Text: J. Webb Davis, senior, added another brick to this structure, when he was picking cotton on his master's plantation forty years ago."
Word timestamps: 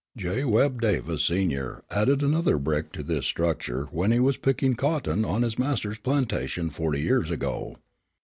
J. 0.17 0.43
Webb 0.43 0.81
Davis, 0.81 1.23
senior, 1.27 1.83
added 1.91 2.23
another 2.23 2.57
brick 2.57 2.91
to 2.93 3.03
this 3.03 3.27
structure, 3.27 3.83
when 3.91 4.11
he 4.11 4.19
was 4.19 4.35
picking 4.35 4.73
cotton 4.73 5.23
on 5.23 5.43
his 5.43 5.59
master's 5.59 5.99
plantation 5.99 6.71
forty 6.71 7.01
years 7.01 7.29
ago." 7.29 7.77